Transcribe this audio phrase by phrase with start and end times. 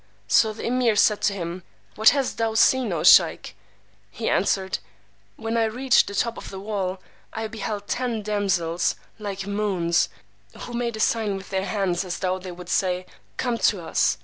[0.27, 1.61] So the Emeer said to him,
[1.93, 3.53] What hast thou seen, O sheykh?
[4.09, 4.79] He answered,
[5.35, 6.99] When I reached the top of the wall,
[7.33, 10.09] I beheld ten damsels, like moons,
[10.61, 13.05] who made a sign with their hands, as though they would say,
[13.37, 14.17] Come to us.